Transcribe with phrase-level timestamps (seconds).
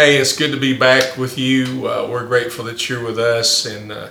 [0.00, 1.86] Hey, it's good to be back with you.
[1.86, 4.08] Uh, we're grateful that you're with us, and uh,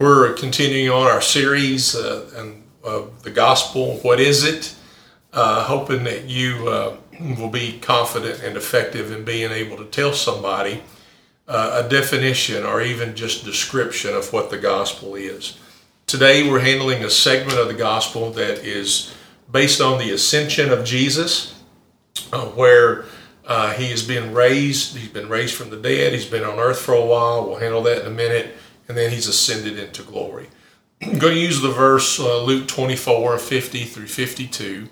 [0.00, 3.98] we're continuing on our series uh, and of the gospel.
[3.98, 4.74] What is it?
[5.32, 6.96] Uh, hoping that you uh,
[7.38, 10.82] will be confident and effective in being able to tell somebody
[11.46, 15.60] uh, a definition or even just description of what the gospel is.
[16.08, 19.14] Today, we're handling a segment of the gospel that is
[19.48, 21.54] based on the ascension of Jesus,
[22.56, 23.04] where
[23.50, 24.96] uh, he has been raised.
[24.96, 26.12] He's been raised from the dead.
[26.12, 27.44] He's been on earth for a while.
[27.44, 28.54] We'll handle that in a minute.
[28.88, 30.46] And then he's ascended into glory.
[31.02, 34.88] I'm going to use the verse uh, Luke 24, 50 through 52.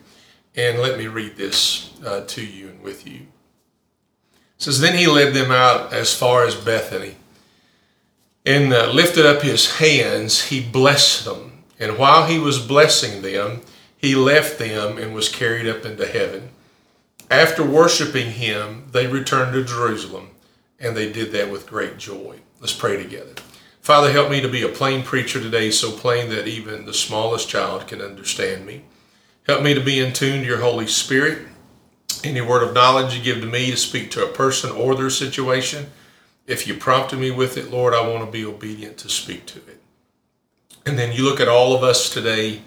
[0.56, 3.20] And let me read this uh, to you and with you.
[3.20, 7.14] It says, Then he led them out as far as Bethany
[8.44, 10.46] and uh, lifted up his hands.
[10.46, 11.62] He blessed them.
[11.78, 13.60] And while he was blessing them,
[13.96, 16.50] he left them and was carried up into heaven.
[17.30, 20.30] After worshiping him, they returned to Jerusalem,
[20.80, 22.40] and they did that with great joy.
[22.60, 23.34] Let's pray together.
[23.82, 27.48] Father, help me to be a plain preacher today, so plain that even the smallest
[27.48, 28.82] child can understand me.
[29.46, 31.46] Help me to be in tune to your Holy Spirit.
[32.24, 35.10] Any word of knowledge you give to me to speak to a person or their
[35.10, 35.86] situation,
[36.46, 39.58] if you prompted me with it, Lord, I want to be obedient to speak to
[39.58, 39.80] it.
[40.86, 42.62] And then you look at all of us today,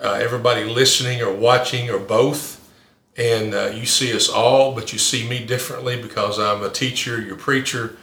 [0.00, 2.57] uh, everybody listening or watching or both
[3.18, 7.20] and uh, you see us all, but you see me differently because I'm a teacher,
[7.20, 7.96] your preacher,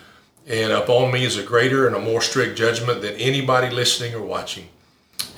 [0.45, 4.21] and upon me is a greater and a more strict judgment than anybody listening or
[4.21, 4.67] watching.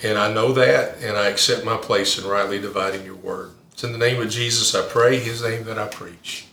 [0.04, 3.52] And I know that, and I accept my place in rightly dividing your word.
[3.72, 6.48] It's in the name of Jesus I pray, his name that I preach.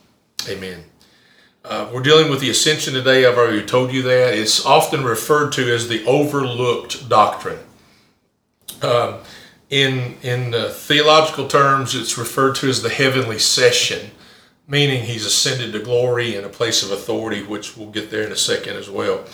[0.46, 0.84] Amen.
[1.64, 3.24] Uh, we're dealing with the ascension today.
[3.24, 4.34] I've already told you that.
[4.34, 7.60] It's often referred to as the overlooked doctrine.
[8.82, 9.20] Um,
[9.74, 14.12] in in theological terms, it's referred to as the heavenly session,
[14.68, 18.30] meaning he's ascended to glory in a place of authority, which we'll get there in
[18.30, 19.24] a second as well.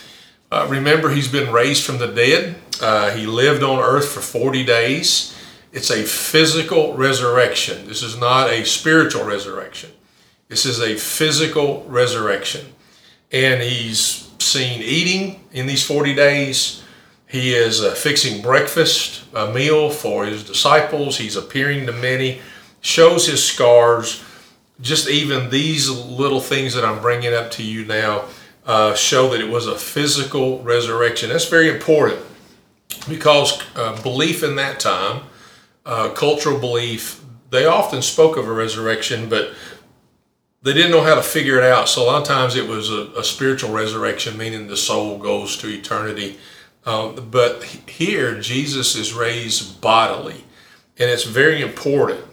[0.51, 2.57] Uh, remember, he's been raised from the dead.
[2.81, 5.37] Uh, he lived on earth for 40 days.
[5.73, 7.87] It's a physical resurrection.
[7.87, 9.91] This is not a spiritual resurrection.
[10.49, 12.73] This is a physical resurrection.
[13.31, 16.83] And he's seen eating in these 40 days.
[17.31, 21.17] He is uh, fixing breakfast, a meal for his disciples.
[21.17, 22.41] He's appearing to many,
[22.81, 24.25] shows his scars.
[24.81, 28.25] Just even these little things that I'm bringing up to you now
[28.67, 31.29] uh, show that it was a physical resurrection.
[31.29, 32.21] That's very important
[33.09, 35.23] because uh, belief in that time,
[35.87, 39.55] uh, cultural belief, they often spoke of a resurrection, but
[40.63, 41.89] they didn't know how to figure it out.
[41.89, 45.57] So a lot of times it was a, a spiritual resurrection, meaning the soul goes
[45.59, 46.37] to eternity
[46.87, 50.45] um, but here, Jesus is raised bodily,
[50.99, 52.25] and it's very important.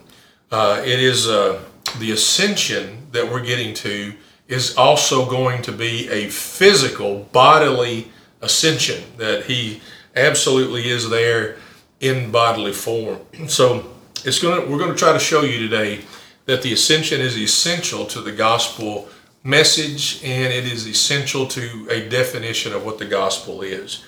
[0.50, 1.62] Uh, it is uh,
[1.98, 4.14] the ascension that we're getting to
[4.46, 8.10] is also going to be a physical, bodily
[8.40, 9.80] ascension that he
[10.16, 11.56] absolutely is there
[12.00, 13.18] in bodily form.
[13.48, 13.92] So
[14.24, 16.00] it's going to, we're going to try to show you today
[16.46, 19.08] that the ascension is essential to the gospel
[19.44, 24.04] message and it is essential to a definition of what the gospel is.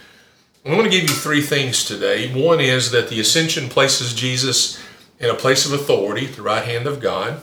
[0.65, 2.31] I'm going to give you three things today.
[2.35, 4.79] One is that the ascension places Jesus
[5.19, 7.41] in a place of authority, the right hand of God.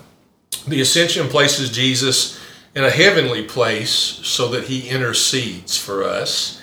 [0.68, 2.40] The ascension places Jesus
[2.76, 6.62] in a heavenly place so that he intercedes for us.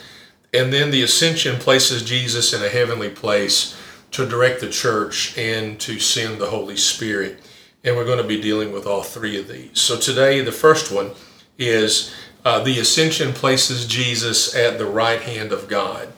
[0.53, 3.77] And then the ascension places Jesus in a heavenly place
[4.13, 7.41] to direct the church and to send the Holy Spirit.
[7.83, 9.81] And we're going to be dealing with all three of these.
[9.81, 11.11] So today, the first one
[11.59, 16.13] is uh, the ascension places Jesus at the right hand of God.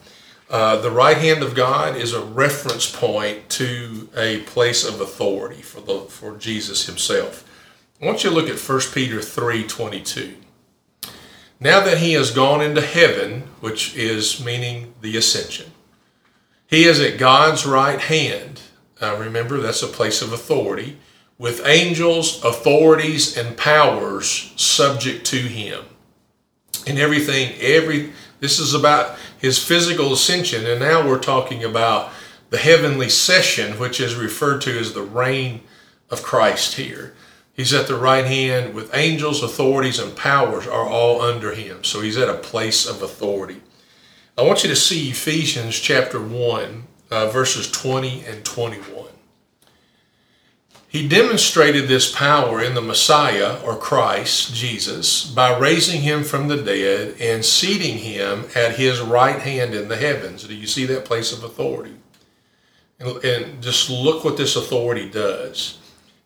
[0.49, 5.61] Uh, the right hand of God is a reference point to a place of authority
[5.61, 7.45] for the for Jesus himself.
[8.01, 10.35] I want you to look at 1 Peter 3:22.
[11.59, 15.73] Now that he has gone into heaven, which is meaning the ascension,
[16.67, 18.61] he is at God's right hand.
[19.01, 20.99] Uh, remember, that's a place of authority,
[21.39, 25.85] with angels, authorities, and powers subject to him.
[26.87, 32.11] And everything, every this is about his physical ascension, and now we're talking about
[32.51, 35.63] the heavenly session, which is referred to as the reign
[36.11, 37.15] of Christ here.
[37.53, 41.85] He's at the right hand with angels, authorities, and powers are all under him.
[41.85, 43.63] So he's at a place of authority.
[44.37, 49.06] I want you to see Ephesians chapter 1, uh, verses 20 and 21.
[50.97, 56.57] He demonstrated this power in the Messiah, or Christ, Jesus, by raising him from the
[56.57, 60.45] dead and seating him at his right hand in the heavens.
[60.45, 61.97] Do you see that place of authority?
[62.99, 65.77] And, and just look what this authority does.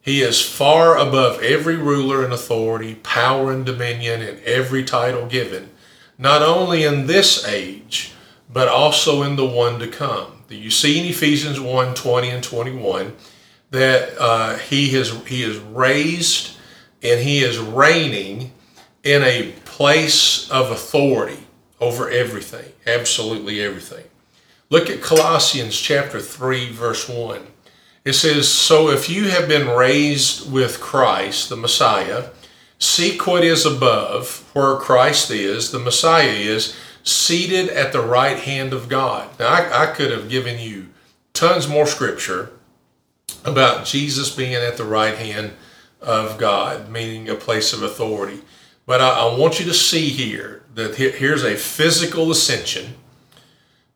[0.03, 5.71] He is far above every ruler and authority, power and dominion, and every title given,
[6.17, 8.13] not only in this age,
[8.49, 10.45] but also in the one to come.
[10.49, 13.17] Do you see in Ephesians 1 20 and 21
[13.71, 16.57] that uh, he, has, he is raised
[17.03, 18.53] and he is reigning
[19.03, 21.47] in a place of authority
[21.81, 24.05] over everything, absolutely everything.
[24.69, 27.47] Look at Colossians chapter 3, verse 1.
[28.05, 32.31] It says, So if you have been raised with Christ, the Messiah,
[32.79, 38.73] seek what is above, where Christ is, the Messiah is, seated at the right hand
[38.73, 39.29] of God.
[39.39, 40.89] Now, I, I could have given you
[41.33, 42.51] tons more scripture
[43.45, 45.53] about Jesus being at the right hand
[46.01, 48.41] of God, meaning a place of authority.
[48.87, 52.95] But I, I want you to see here that here's a physical ascension,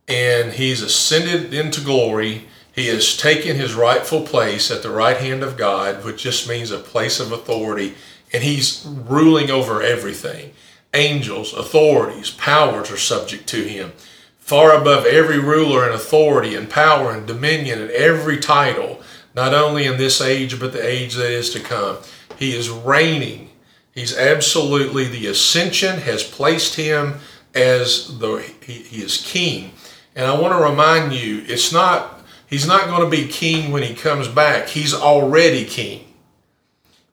[0.06, 5.44] and he's ascended into glory he has taken his rightful place at the right hand
[5.44, 7.94] of God, which just means a place of authority,
[8.32, 10.52] and he's ruling over everything.
[10.92, 13.92] Angels, authorities, powers are subject to him.
[14.38, 19.00] Far above every ruler and authority and power and dominion and every title,
[19.34, 21.98] not only in this age, but the age that is to come.
[22.38, 23.50] He is reigning.
[23.92, 27.16] He's absolutely, the ascension has placed him
[27.54, 29.72] as the, he, he is king.
[30.16, 32.14] And I want to remind you, it's not
[32.54, 34.68] He's not going to be king when he comes back.
[34.68, 36.04] He's already king.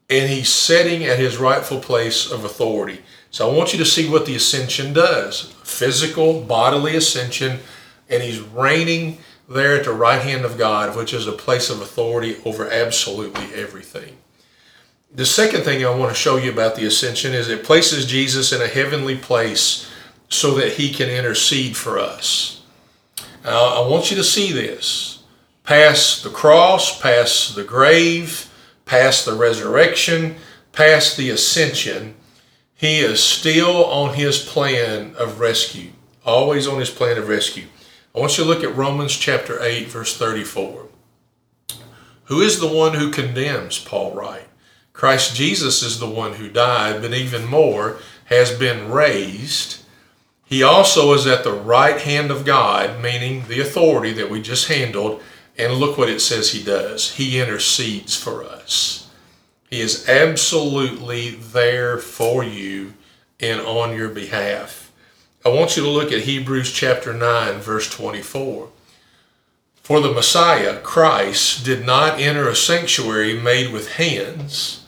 [0.07, 3.01] And he's sitting at his rightful place of authority.
[3.31, 7.59] So I want you to see what the ascension does physical, bodily ascension.
[8.07, 9.18] And he's reigning
[9.53, 13.53] there at the right hand of God, which is a place of authority over absolutely
[13.53, 14.18] everything.
[15.13, 18.53] The second thing I want to show you about the ascension is it places Jesus
[18.53, 19.89] in a heavenly place
[20.30, 22.62] so that he can intercede for us.
[23.44, 25.24] I want you to see this
[25.63, 28.50] past the cross, past the grave,
[28.86, 30.36] past the resurrection,
[30.71, 32.15] past the ascension,
[32.75, 35.92] he is still on his plan of rescue,
[36.25, 37.68] always on his plan of rescue.
[38.13, 40.88] I want you to look at Romans chapter 8, verse 34.
[42.25, 44.48] Who is the one who condemns, Paul writes?
[44.94, 49.84] Christ Jesus is the one who died, but even more has been raised.
[50.44, 54.68] He also is at the right hand of God, meaning the authority that we just
[54.68, 55.22] handled,
[55.57, 57.16] and look what it says he does.
[57.16, 59.10] He intercedes for us.
[59.69, 62.94] He is absolutely there for you
[63.40, 64.81] and on your behalf.
[65.44, 68.70] I want you to look at Hebrews chapter 9, verse 24.
[69.76, 74.86] For the Messiah, Christ, did not enter a sanctuary made with hands,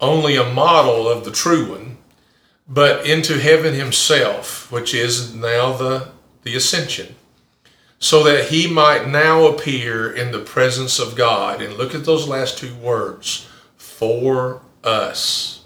[0.00, 1.98] only a model of the true one,
[2.66, 6.08] but into heaven himself, which is now the,
[6.42, 7.14] the ascension
[8.02, 11.62] so that he might now appear in the presence of God.
[11.62, 13.46] And look at those last two words
[13.76, 15.64] for us.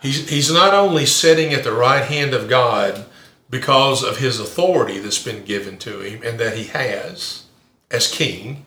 [0.00, 3.04] He's, he's not only sitting at the right hand of God
[3.54, 7.44] because of his authority that's been given to him and that he has
[7.88, 8.66] as king,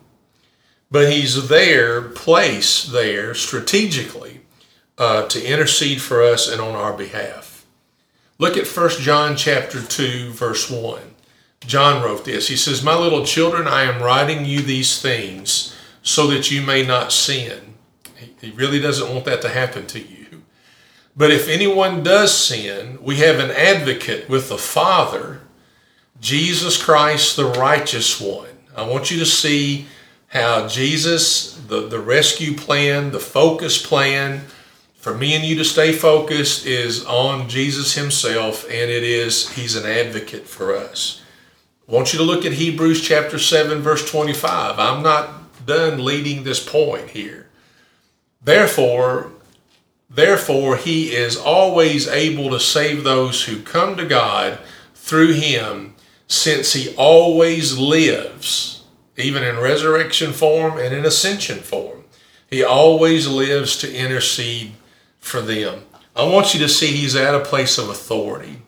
[0.90, 4.40] but he's there, placed there strategically
[4.98, 7.66] uh, to intercede for us and on our behalf.
[8.38, 11.02] Look at 1 John chapter 2, verse 1.
[11.66, 12.48] John wrote this.
[12.48, 16.86] He says, My little children, I am writing you these things so that you may
[16.86, 17.74] not sin.
[18.40, 20.17] He really doesn't want that to happen to you.
[21.18, 25.42] But if anyone does sin, we have an advocate with the Father,
[26.22, 28.50] Jesus Christ, the righteous one.
[28.76, 29.88] I want you to see
[30.28, 34.44] how Jesus, the, the rescue plan, the focus plan,
[34.94, 39.76] for me and you to stay focused is on Jesus himself, and it is, he's
[39.76, 41.24] an advocate for us.
[41.88, 44.78] I want you to look at Hebrews chapter 7, verse 25.
[44.78, 47.48] I'm not done leading this point here.
[48.44, 49.32] Therefore,
[50.10, 54.60] therefore he is always able to save those who come to God
[54.94, 55.96] through him,
[56.28, 58.84] since he always lives,
[59.16, 62.04] even in resurrection form and in ascension form.
[62.50, 64.74] He always lives to intercede
[65.20, 65.84] for them.
[66.16, 68.62] I want you to see he's at a place of authority.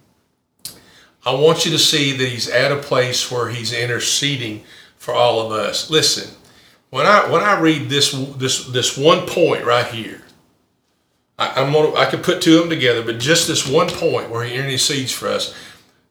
[1.25, 4.63] I want you to see that he's at a place where he's interceding
[4.97, 5.89] for all of us.
[5.89, 6.33] Listen,
[6.89, 10.21] when I when I read this this this one point right here,
[11.39, 14.29] I, am gonna I could put two of them together, but just this one point
[14.29, 15.55] where he intercedes for us,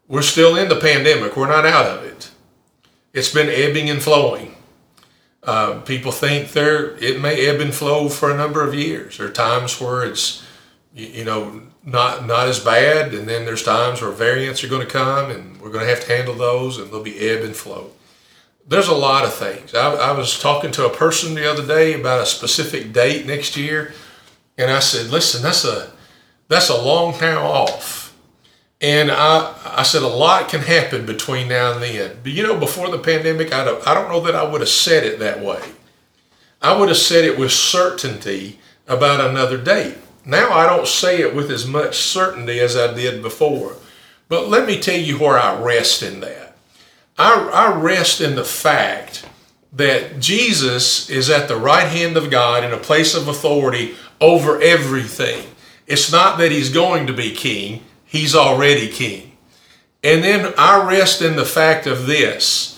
[0.08, 1.36] we're still in the pandemic.
[1.36, 2.30] We're not out of it.
[3.12, 4.54] It's been ebbing and flowing.
[5.42, 9.18] Uh, people think there it may ebb and flow for a number of years.
[9.18, 10.44] There are times where it's
[10.94, 14.86] you, you know not not as bad, and then there's times where variants are going
[14.86, 17.54] to come, and we're going to have to handle those, and there'll be ebb and
[17.54, 17.92] flow.
[18.66, 19.74] there's a lot of things.
[19.74, 23.56] I, I was talking to a person the other day about a specific date next
[23.56, 23.92] year,
[24.58, 25.90] and I said, "Listen, that's a
[26.48, 28.14] that's a long time off."
[28.80, 32.18] And I I said a lot can happen between now and then.
[32.22, 34.68] But you know, before the pandemic, I don't, I don't know that I would have
[34.68, 35.62] said it that way.
[36.60, 39.96] I would have said it with certainty about another date.
[40.24, 43.76] Now I don't say it with as much certainty as I did before.
[44.28, 46.56] But let me tell you where I rest in that.
[47.16, 49.24] I, I rest in the fact
[49.72, 54.60] that Jesus is at the right hand of God in a place of authority over
[54.60, 55.46] everything.
[55.86, 59.36] It's not that he's going to be king, he's already king.
[60.02, 62.74] And then I rest in the fact of this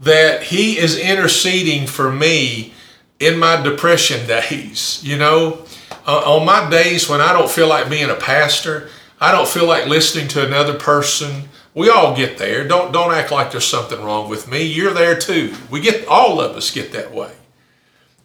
[0.00, 2.72] that he is interceding for me
[3.20, 5.00] in my depression days.
[5.04, 5.64] You know,
[6.06, 8.88] uh, on my days when I don't feel like being a pastor,
[9.20, 11.48] I don't feel like listening to another person.
[11.74, 12.66] We all get there.
[12.66, 14.62] Don't don't act like there's something wrong with me.
[14.62, 15.54] You're there too.
[15.70, 17.32] We get all of us get that way.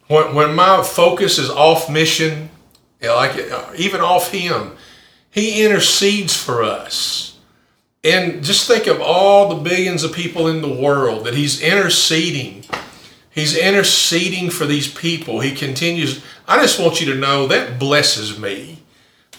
[0.07, 2.49] When when my focus is off mission,
[3.01, 4.75] like uh, even off Him,
[5.29, 7.37] He intercedes for us.
[8.03, 12.63] And just think of all the billions of people in the world that He's interceding.
[13.29, 15.41] He's interceding for these people.
[15.41, 16.23] He continues.
[16.47, 18.77] I just want you to know that blesses me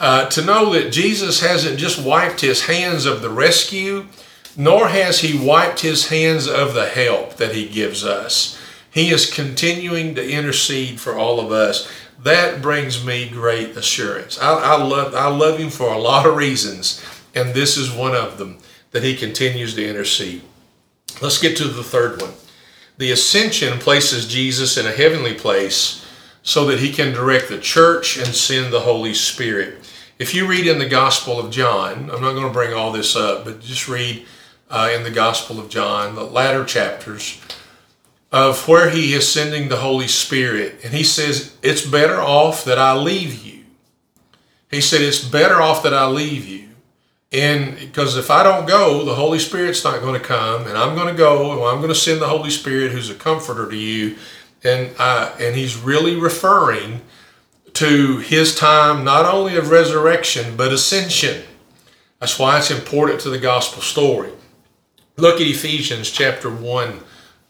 [0.01, 4.07] uh, to know that Jesus hasn't just wiped his hands of the rescue,
[4.57, 8.58] nor has he wiped his hands of the help that he gives us.
[8.91, 11.91] He is continuing to intercede for all of us.
[12.23, 14.39] That brings me great assurance.
[14.39, 17.05] I, I, love, I love him for a lot of reasons,
[17.35, 18.59] and this is one of them
[18.91, 20.43] that he continues to intercede.
[21.21, 22.33] Let's get to the third one.
[22.97, 26.05] The ascension places Jesus in a heavenly place
[26.43, 29.89] so that he can direct the church and send the Holy Spirit.
[30.19, 33.15] If you read in the Gospel of John, I'm not going to bring all this
[33.15, 34.27] up, but just read
[34.71, 37.41] uh, in the Gospel of John, the latter chapters
[38.31, 40.81] of where he is sending the Holy Spirit.
[40.85, 43.65] And he says, It's better off that I leave you.
[44.71, 46.69] He said, It's better off that I leave you.
[47.31, 50.95] And because if I don't go, the Holy Spirit's not going to come, and I'm
[50.95, 53.77] going to go, and I'm going to send the Holy Spirit, who's a comforter to
[53.77, 54.17] you.
[54.65, 57.03] And I, and he's really referring
[57.75, 61.45] to his time not only of resurrection but ascension.
[62.19, 64.33] That's why it's important to the gospel story.
[65.17, 67.01] Look at Ephesians chapter 1,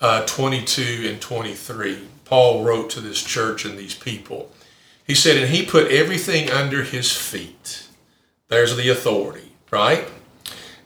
[0.00, 1.99] uh, 22 and 23.
[2.25, 4.52] Paul wrote to this church and these people.
[5.07, 7.88] He said, And he put everything under his feet.
[8.49, 10.07] There's the authority, right?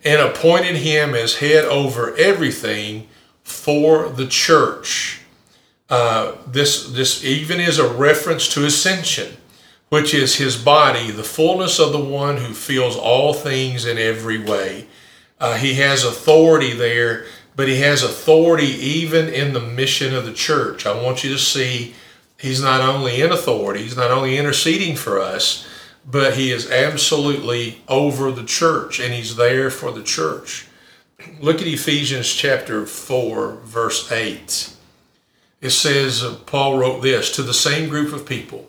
[0.05, 3.09] And appointed him as head over everything
[3.43, 5.23] for the church
[5.93, 9.37] uh, this this even is a reference to ascension,
[9.91, 14.43] which is his body, the fullness of the one who fills all things in every
[14.43, 14.87] way.
[15.39, 20.33] Uh, he has authority there, but he has authority even in the mission of the
[20.33, 20.87] church.
[20.87, 21.95] I want you to see
[22.39, 25.67] he's not only in authority, he's not only interceding for us,
[26.05, 30.67] but he is absolutely over the church and he's there for the church.
[31.41, 34.73] Look at Ephesians chapter 4, verse 8
[35.63, 38.69] it says, uh, Paul wrote this to the same group of people.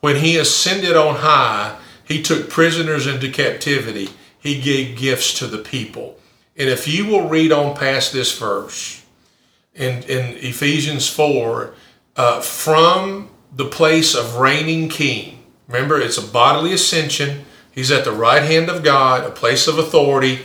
[0.00, 4.10] When he ascended on high, he took prisoners into captivity.
[4.38, 6.18] He gave gifts to the people.
[6.56, 9.04] And if you will read on past this verse
[9.74, 11.74] in, in Ephesians 4,
[12.16, 17.44] uh, from the place of reigning king, remember it's a bodily ascension.
[17.72, 20.40] He's at the right hand of God, a place of authority.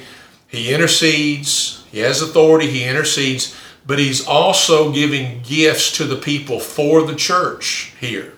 [0.47, 3.55] He intercedes, he has authority, he intercedes
[3.89, 8.33] but he's also giving gifts to the people for the church here.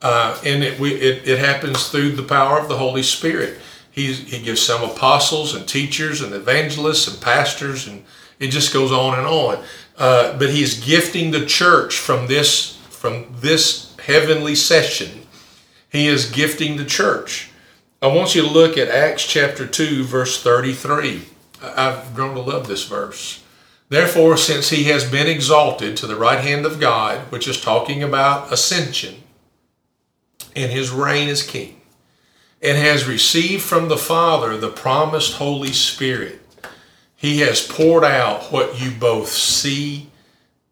[0.00, 3.58] Uh, and it, we, it, it, happens through the power of the Holy Spirit.
[3.98, 8.04] He's, he gives some apostles and teachers and evangelists and pastors, and
[8.38, 9.64] it just goes on and on.
[9.96, 15.26] Uh, but he's gifting the church from this from this heavenly session.
[15.90, 17.50] He is gifting the church.
[18.00, 21.22] I want you to look at Acts chapter 2, verse 33.
[21.60, 23.42] I've grown to love this verse.
[23.88, 28.00] Therefore, since he has been exalted to the right hand of God, which is talking
[28.04, 29.24] about ascension,
[30.54, 31.77] and his reign as king,
[32.62, 36.40] and has received from the Father the promised Holy Spirit,
[37.14, 40.10] he has poured out what you both see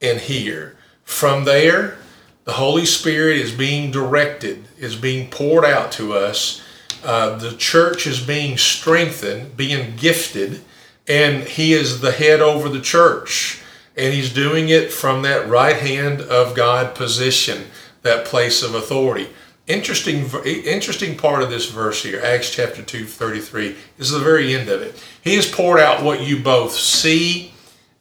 [0.00, 0.76] and hear.
[1.04, 1.98] From there,
[2.44, 6.62] the Holy Spirit is being directed, is being poured out to us.
[7.04, 10.60] Uh, the church is being strengthened, being gifted
[11.08, 13.62] and he is the head over the church
[13.96, 17.66] and he's doing it from that right hand of God position,
[18.02, 19.28] that place of authority.
[19.66, 24.68] Interesting, interesting part of this verse here, Acts chapter 2, 33, is the very end
[24.68, 25.02] of it.
[25.22, 27.52] He has poured out what you both see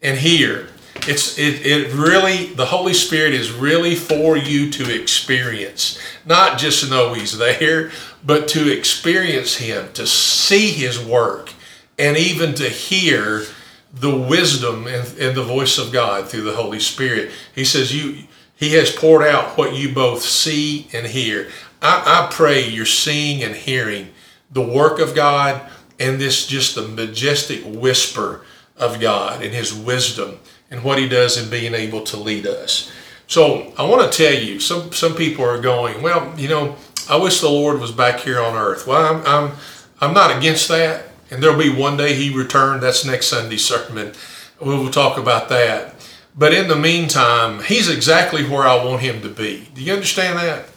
[0.03, 0.67] and hear.
[1.07, 6.83] It's it, it really the Holy Spirit is really for you to experience, not just
[6.83, 7.91] to know He's there,
[8.23, 11.51] but to experience Him, to see His work,
[11.97, 13.43] and even to hear
[13.91, 17.31] the wisdom and, and the voice of God through the Holy Spirit.
[17.55, 21.49] He says you He has poured out what you both see and hear.
[21.81, 24.09] I, I pray you're seeing and hearing
[24.51, 25.61] the work of God
[25.99, 28.45] and this just the majestic whisper
[28.77, 30.39] of God and His wisdom
[30.71, 32.91] and what He does in being able to lead us.
[33.27, 36.75] So I want to tell you, some some people are going, well, you know,
[37.09, 38.87] I wish the Lord was back here on earth.
[38.87, 39.57] Well, I'm I'm,
[39.99, 42.83] I'm not against that, and there'll be one day He returned.
[42.83, 44.13] That's next Sunday sermon.
[44.61, 45.94] We will talk about that.
[46.37, 49.69] But in the meantime, He's exactly where I want Him to be.
[49.73, 50.69] Do you understand that?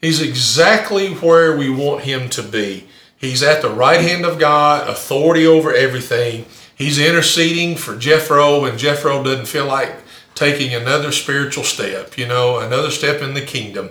[0.00, 2.88] He's exactly where we want Him to be.
[3.16, 6.46] He's at the right hand of God, authority over everything.
[6.74, 9.96] He's interceding for Jethro and Jethro doesn't feel like
[10.34, 13.90] taking another spiritual step, you know, another step in the kingdom.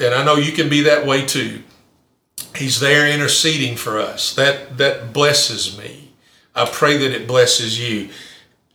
[0.00, 1.64] And I know you can be that way too.
[2.54, 4.32] He's there interceding for us.
[4.36, 6.12] That that blesses me.
[6.54, 8.10] I pray that it blesses you.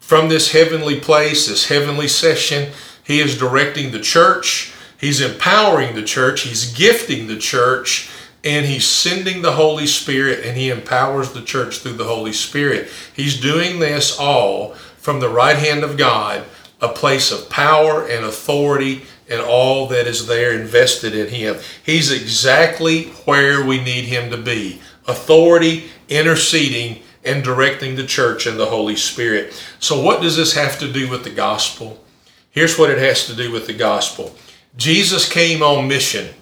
[0.07, 2.71] From this heavenly place, this heavenly session,
[3.03, 4.71] he is directing the church.
[4.97, 6.43] He's empowering the church.
[6.43, 8.09] He's gifting the church
[8.41, 12.89] and he's sending the Holy Spirit and he empowers the church through the Holy Spirit.
[13.17, 16.45] He's doing this all from the right hand of God,
[16.79, 21.57] a place of power and authority and all that is there invested in him.
[21.85, 28.59] He's exactly where we need him to be authority, interceding, and directing the church and
[28.59, 29.53] the Holy Spirit.
[29.79, 32.03] So, what does this have to do with the gospel?
[32.49, 34.35] Here's what it has to do with the gospel
[34.75, 36.33] Jesus came on mission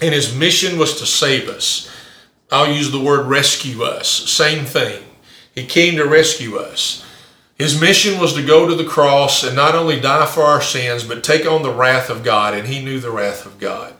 [0.00, 1.90] and his mission was to save us.
[2.50, 4.08] I'll use the word rescue us.
[4.08, 5.02] Same thing.
[5.54, 7.04] He came to rescue us.
[7.56, 11.02] His mission was to go to the cross and not only die for our sins,
[11.02, 13.94] but take on the wrath of God, and he knew the wrath of God.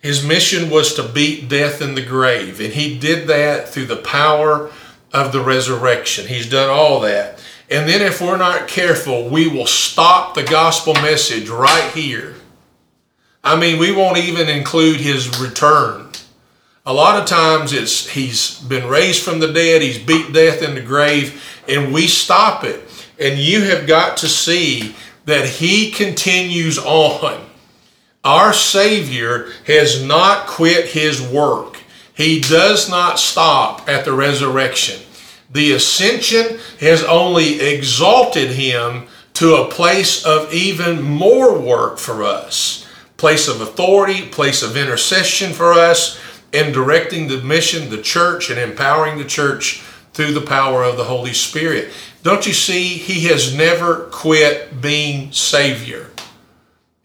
[0.00, 3.96] His mission was to beat death in the grave, and he did that through the
[3.96, 4.72] power
[5.16, 6.26] of the resurrection.
[6.26, 7.42] He's done all that.
[7.68, 12.36] And then, if we're not careful, we will stop the gospel message right here
[13.46, 16.08] I mean, we won't even include his return.
[16.84, 20.74] A lot of times it's he's been raised from the dead, he's beat death in
[20.74, 22.82] the grave, and we stop it.
[23.20, 27.40] And you have got to see that he continues on.
[28.24, 31.78] Our Savior has not quit his work.
[32.16, 35.00] He does not stop at the resurrection.
[35.50, 42.82] The ascension has only exalted him to a place of even more work for us
[43.16, 46.20] place of authority, place of intercession for us,
[46.52, 51.04] and directing the mission, the church, and empowering the church through the power of the
[51.04, 51.90] Holy Spirit.
[52.22, 52.88] Don't you see?
[52.88, 56.10] He has never quit being Savior.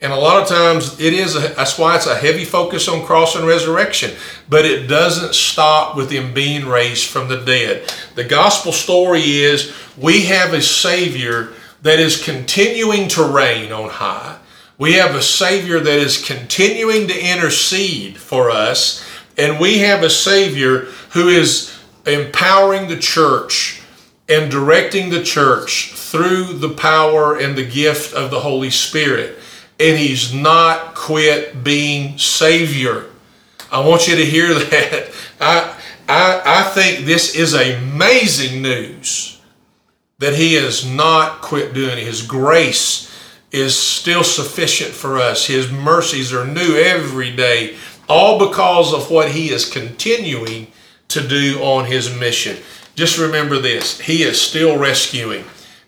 [0.01, 3.05] And a lot of times it is, a, that's why it's a heavy focus on
[3.05, 4.11] cross and resurrection.
[4.49, 7.93] But it doesn't stop with him being raised from the dead.
[8.15, 14.39] The gospel story is we have a Savior that is continuing to reign on high.
[14.79, 19.05] We have a Savior that is continuing to intercede for us,
[19.37, 23.83] and we have a Savior who is empowering the church
[24.27, 29.37] and directing the church through the power and the gift of the Holy Spirit.
[29.81, 33.07] And He's not quit being Savior.
[33.71, 35.11] I want you to hear that.
[35.39, 39.41] I, I, I think this is amazing news
[40.19, 42.03] that He has not quit doing it.
[42.03, 43.11] His grace
[43.51, 45.47] is still sufficient for us.
[45.47, 47.75] His mercies are new every day,
[48.07, 50.67] all because of what He is continuing
[51.07, 52.57] to do on His mission.
[52.95, 55.43] Just remember this He is still rescuing.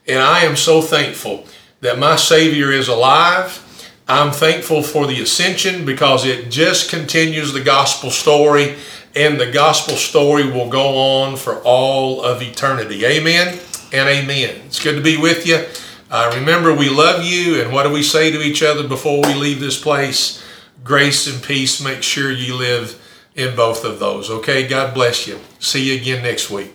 [0.08, 1.46] And I am so thankful
[1.82, 3.63] that my Savior is alive.
[4.08, 8.76] I'm thankful for the ascension because it just continues the gospel story,
[9.16, 13.06] and the gospel story will go on for all of eternity.
[13.06, 13.60] Amen
[13.94, 14.62] and amen.
[14.66, 15.66] It's good to be with you.
[16.12, 19.34] Uh, remember, we love you, and what do we say to each other before we
[19.34, 20.44] leave this place?
[20.84, 21.82] Grace and peace.
[21.82, 23.02] Make sure you live
[23.36, 24.30] in both of those.
[24.30, 25.40] Okay, God bless you.
[25.60, 26.74] See you again next week.